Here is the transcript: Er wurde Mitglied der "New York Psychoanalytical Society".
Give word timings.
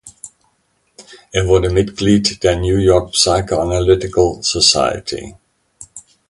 Er 1.31 1.45
wurde 1.45 1.69
Mitglied 1.69 2.41
der 2.41 2.55
"New 2.55 2.77
York 2.77 3.11
Psychoanalytical 3.11 4.37
Society". 4.41 5.35